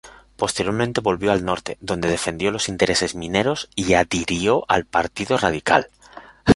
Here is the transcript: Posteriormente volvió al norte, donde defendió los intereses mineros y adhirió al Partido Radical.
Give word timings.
Posteriormente 0.35 0.99
volvió 0.99 1.31
al 1.31 1.45
norte, 1.45 1.77
donde 1.79 2.09
defendió 2.09 2.49
los 2.49 2.69
intereses 2.69 3.13
mineros 3.13 3.69
y 3.75 3.93
adhirió 3.93 4.65
al 4.67 4.83
Partido 4.85 5.37
Radical. 5.37 5.91